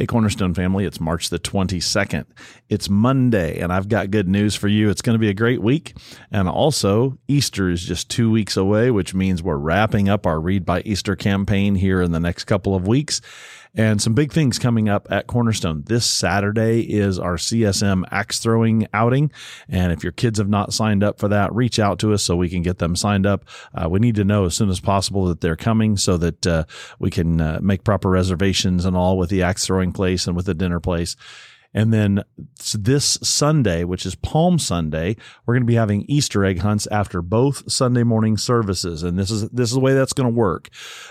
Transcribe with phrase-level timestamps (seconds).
[0.00, 2.24] Hey, Cornerstone family, it's March the 22nd.
[2.70, 4.88] It's Monday, and I've got good news for you.
[4.88, 5.94] It's going to be a great week.
[6.32, 10.64] And also, Easter is just two weeks away, which means we're wrapping up our Read
[10.64, 13.20] by Easter campaign here in the next couple of weeks
[13.74, 15.84] and some big things coming up at Cornerstone.
[15.86, 19.30] This Saturday is our CSM axe throwing outing.
[19.68, 22.36] And if your kids have not signed up for that, reach out to us so
[22.36, 23.44] we can get them signed up.
[23.72, 26.64] Uh, we need to know as soon as possible that they're coming so that uh,
[26.98, 30.46] we can uh, make proper reservations and all with the axe throwing place and with
[30.46, 31.16] the dinner place.
[31.72, 32.24] And then
[32.74, 35.16] this Sunday, which is Palm Sunday,
[35.46, 39.02] we're going to be having Easter egg hunts after both Sunday morning services.
[39.02, 40.68] And this is, this is the way that's going to work.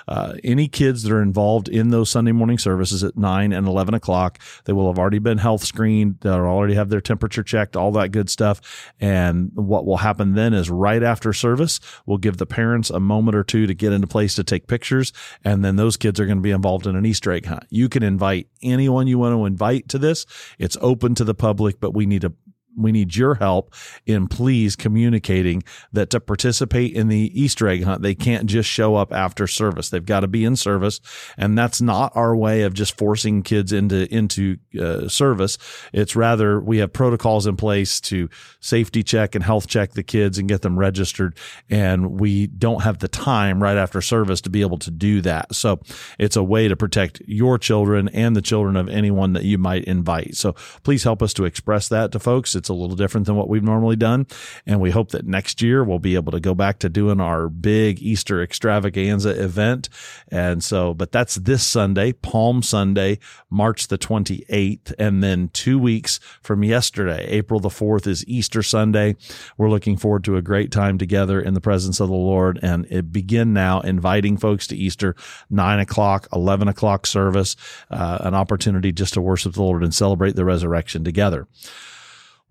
[0.07, 3.93] Uh, any kids that are involved in those Sunday morning services at nine and 11
[3.93, 6.17] o'clock, they will have already been health screened.
[6.21, 8.93] They'll already have their temperature checked, all that good stuff.
[8.99, 13.35] And what will happen then is right after service, we'll give the parents a moment
[13.35, 15.13] or two to get into place to take pictures.
[15.43, 17.65] And then those kids are going to be involved in an Easter egg hunt.
[17.69, 20.25] You can invite anyone you want to invite to this.
[20.57, 22.33] It's open to the public, but we need to
[22.79, 23.73] we need your help
[24.05, 28.95] in please communicating that to participate in the Easter egg hunt, they can't just show
[28.95, 29.89] up after service.
[29.89, 30.99] They've got to be in service.
[31.37, 35.57] And that's not our way of just forcing kids into, into uh, service.
[35.93, 40.37] It's rather we have protocols in place to safety check and health check the kids
[40.37, 41.35] and get them registered.
[41.69, 45.53] And we don't have the time right after service to be able to do that.
[45.55, 45.81] So
[46.17, 49.85] it's a way to protect your children and the children of anyone that you might
[49.85, 50.35] invite.
[50.35, 52.55] So please help us to express that to folks.
[52.55, 54.27] It's a little different than what we've normally done.
[54.65, 57.49] And we hope that next year we'll be able to go back to doing our
[57.49, 59.89] big Easter extravaganza event.
[60.29, 64.93] And so, but that's this Sunday, Palm Sunday, March the 28th.
[64.99, 69.15] And then two weeks from yesterday, April the 4th is Easter Sunday.
[69.57, 72.85] We're looking forward to a great time together in the presence of the Lord and
[72.89, 75.15] it begin now inviting folks to Easter,
[75.49, 77.55] nine o'clock, 11 o'clock service,
[77.89, 81.47] uh, an opportunity just to worship the Lord and celebrate the resurrection together.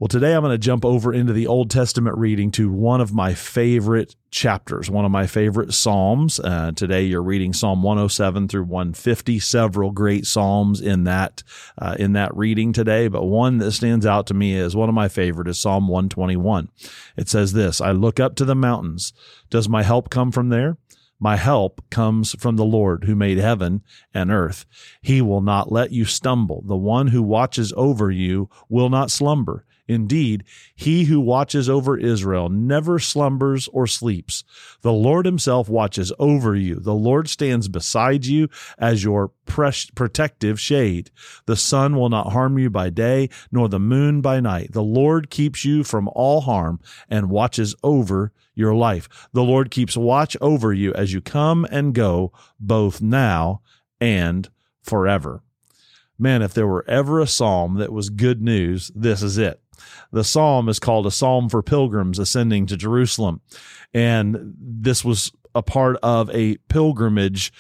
[0.00, 3.12] Well, today I'm going to jump over into the Old Testament reading to one of
[3.12, 6.38] my favorite chapters, one of my favorite Psalms.
[6.38, 11.42] Uh, today you're reading Psalm 107 through 150, several great Psalms in that,
[11.78, 13.08] uh, in that reading today.
[13.08, 16.68] But one that stands out to me as one of my favorite is Psalm 121.
[17.16, 19.12] It says this, I look up to the mountains.
[19.50, 20.76] Does my help come from there?
[21.18, 23.82] My help comes from the Lord who made heaven
[24.14, 24.64] and earth.
[25.02, 26.62] He will not let you stumble.
[26.64, 29.64] The one who watches over you will not slumber.
[29.88, 30.44] Indeed,
[30.76, 34.44] he who watches over Israel never slumbers or sleeps.
[34.82, 36.76] The Lord himself watches over you.
[36.76, 38.48] The Lord stands beside you
[38.78, 41.10] as your protective shade.
[41.46, 44.72] The sun will not harm you by day, nor the moon by night.
[44.72, 49.28] The Lord keeps you from all harm and watches over your life.
[49.32, 53.62] The Lord keeps watch over you as you come and go, both now
[54.00, 54.50] and
[54.82, 55.42] forever.
[56.18, 59.62] Man, if there were ever a psalm that was good news, this is it.
[60.12, 63.40] The psalm is called a psalm for pilgrims ascending to Jerusalem.
[63.94, 67.52] And this was a part of a pilgrimage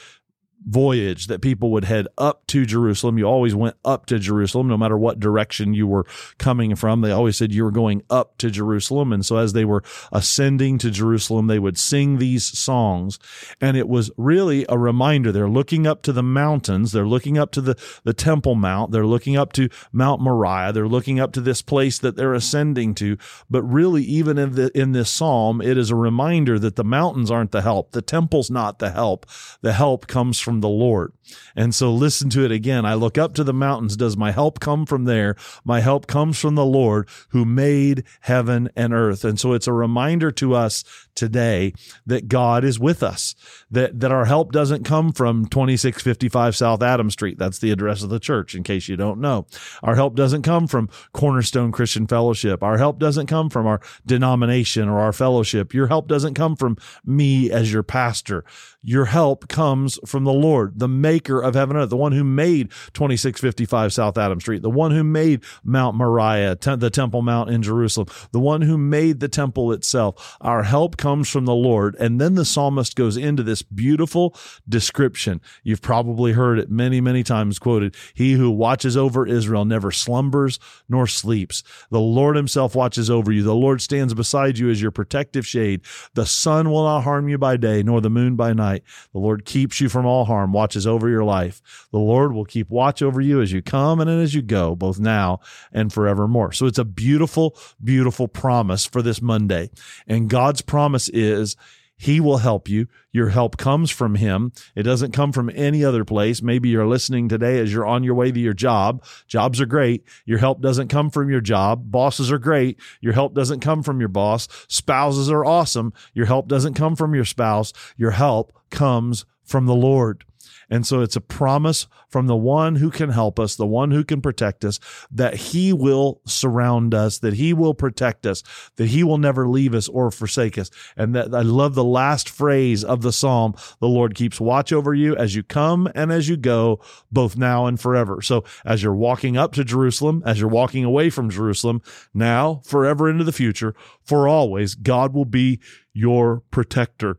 [0.66, 3.18] voyage that people would head up to Jerusalem.
[3.18, 6.06] You always went up to Jerusalem, no matter what direction you were
[6.38, 7.00] coming from.
[7.00, 9.12] They always said you were going up to Jerusalem.
[9.12, 9.82] And so as they were
[10.12, 13.18] ascending to Jerusalem, they would sing these songs.
[13.60, 15.32] And it was really a reminder.
[15.32, 16.92] They're looking up to the mountains.
[16.92, 18.90] They're looking up to the, the Temple Mount.
[18.90, 20.72] They're looking up to Mount Moriah.
[20.72, 23.16] They're looking up to this place that they're ascending to.
[23.48, 27.30] But really, even in the, in this psalm, it is a reminder that the mountains
[27.30, 27.92] aren't the help.
[27.92, 29.26] The temple's not the help.
[29.62, 31.12] The help comes from the Lord.
[31.56, 32.84] And so listen to it again.
[32.84, 33.96] I look up to the mountains.
[33.96, 35.36] Does my help come from there?
[35.64, 39.24] My help comes from the Lord who made heaven and earth.
[39.24, 40.84] And so it's a reminder to us
[41.14, 41.72] today
[42.06, 43.34] that God is with us,
[43.70, 47.38] that, that our help doesn't come from 2655 South Adam Street.
[47.38, 49.46] That's the address of the church, in case you don't know.
[49.82, 52.62] Our help doesn't come from Cornerstone Christian Fellowship.
[52.62, 55.74] Our help doesn't come from our denomination or our fellowship.
[55.74, 58.44] Your help doesn't come from me as your pastor.
[58.82, 62.24] Your help comes from the Lord, the maker of heaven and earth, the one who
[62.24, 67.62] made 2655 South Adam Street, the one who made Mount Moriah, the Temple Mount in
[67.62, 70.36] Jerusalem, the one who made the temple itself.
[70.40, 71.96] Our help comes from the Lord.
[71.96, 74.36] And then the psalmist goes into this beautiful
[74.68, 75.40] description.
[75.62, 77.96] You've probably heard it many, many times quoted.
[78.14, 81.62] He who watches over Israel never slumbers nor sleeps.
[81.90, 83.42] The Lord himself watches over you.
[83.42, 85.82] The Lord stands beside you as your protective shade.
[86.14, 88.82] The sun will not harm you by day, nor the moon by night.
[89.12, 91.88] The Lord keeps you from all harm, watches over your life.
[91.90, 94.98] The Lord will keep watch over you as you come and as you go, both
[94.98, 95.40] now
[95.72, 96.52] and forevermore.
[96.52, 99.70] So it's a beautiful, beautiful promise for this Monday.
[100.06, 101.56] And God's promise is
[101.96, 102.86] He will help you.
[103.12, 104.52] Your help comes from Him.
[104.76, 106.42] It doesn't come from any other place.
[106.42, 109.02] Maybe you're listening today as you're on your way to your job.
[109.26, 110.04] Jobs are great.
[110.24, 111.90] Your help doesn't come from your job.
[111.90, 112.78] Bosses are great.
[113.00, 114.46] Your help doesn't come from your boss.
[114.68, 115.92] Spouses are awesome.
[116.14, 117.72] Your help doesn't come from your spouse.
[117.96, 120.24] Your help comes from the Lord.
[120.70, 124.04] And so it's a promise from the one who can help us, the one who
[124.04, 124.78] can protect us,
[125.10, 128.42] that he will surround us, that he will protect us,
[128.76, 130.70] that he will never leave us or forsake us.
[130.96, 133.54] And that I love the last phrase of the psalm.
[133.80, 136.80] The Lord keeps watch over you as you come and as you go,
[137.10, 138.20] both now and forever.
[138.20, 141.82] So as you're walking up to Jerusalem, as you're walking away from Jerusalem,
[142.12, 145.60] now, forever into the future, for always, God will be
[145.92, 147.18] your protector.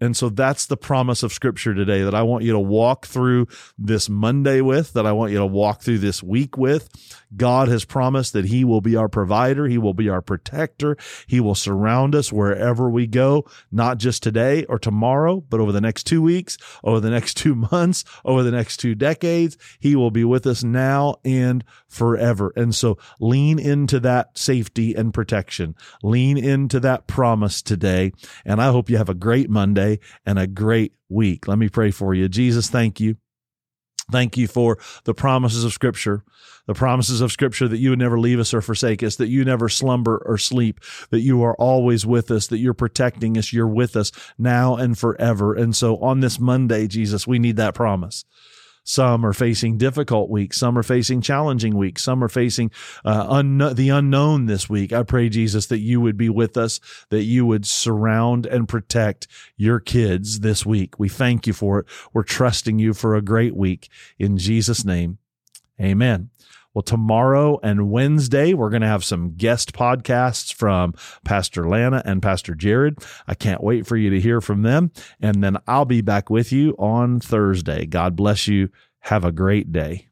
[0.00, 3.48] And so that's the promise of scripture today that I want you to walk through
[3.76, 6.88] this Monday with, that I want you to walk through this week with.
[7.36, 9.66] God has promised that he will be our provider.
[9.66, 10.96] He will be our protector.
[11.26, 15.80] He will surround us wherever we go, not just today or tomorrow, but over the
[15.80, 19.56] next two weeks, over the next two months, over the next two decades.
[19.78, 22.52] He will be with us now and forever.
[22.54, 25.74] And so lean into that safety and protection.
[26.02, 28.12] Lean into that promise today.
[28.44, 29.87] And I hope you have a great Monday
[30.26, 31.48] and a great week.
[31.48, 32.28] Let me pray for you.
[32.28, 33.16] Jesus, thank you.
[34.10, 36.24] Thank you for the promises of Scripture,
[36.66, 39.44] the promises of Scripture that you would never leave us or forsake us, that you
[39.44, 40.80] never slumber or sleep,
[41.10, 44.96] that you are always with us, that you're protecting us, you're with us now and
[44.96, 45.54] forever.
[45.54, 48.24] And so on this Monday, Jesus, we need that promise.
[48.88, 50.56] Some are facing difficult weeks.
[50.56, 52.02] Some are facing challenging weeks.
[52.02, 52.70] Some are facing
[53.04, 54.94] uh, un- the unknown this week.
[54.94, 56.80] I pray, Jesus, that you would be with us,
[57.10, 60.98] that you would surround and protect your kids this week.
[60.98, 61.86] We thank you for it.
[62.14, 63.90] We're trusting you for a great week.
[64.18, 65.18] In Jesus' name,
[65.78, 66.30] amen.
[66.78, 70.94] Well, tomorrow and Wednesday, we're going to have some guest podcasts from
[71.24, 72.98] Pastor Lana and Pastor Jared.
[73.26, 74.92] I can't wait for you to hear from them.
[75.20, 77.84] And then I'll be back with you on Thursday.
[77.84, 78.68] God bless you.
[79.00, 80.06] Have a great day.